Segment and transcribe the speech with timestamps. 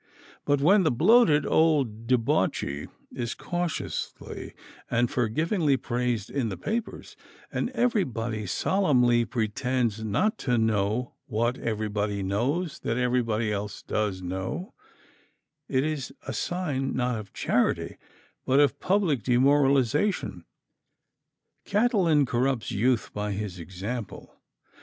[0.45, 4.55] But when the bloated old debauchee is cautiously
[4.89, 7.15] and forgivingly praised in the papers,
[7.51, 14.73] and everybody solemnly pretends not to know what everybody knows that everybody else does know,
[15.67, 17.97] it is a sign not of charity,
[18.43, 20.45] but of public demoralization.
[21.63, 24.33] Catiline corrupts youth by his example.